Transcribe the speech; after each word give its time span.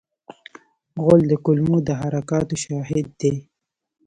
غول 1.03 1.21
د 1.31 1.33
کولمو 1.45 1.77
د 1.87 1.89
حرکاتو 2.01 2.55
شاهد 2.63 3.07
دی. 3.21 3.33